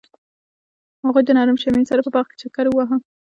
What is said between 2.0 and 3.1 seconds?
په باغ کې چکر وواهه.